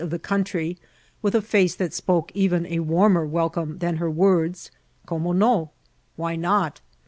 of 0.01 0.09
the 0.09 0.17
country, 0.17 0.79
with 1.21 1.35
a 1.35 1.41
&ce 1.43 1.75
that 1.75 1.91
npcke 1.91 2.31
even 2.33 2.65
a 2.65 2.79
wanner 2.79 3.23
welcome 3.23 3.77
than 3.77 3.97
her 3.97 4.09
words, 4.09 4.71
"como 5.05 5.31
non?" 5.31 5.69
"why 6.15 6.35
not?" 6.35 6.81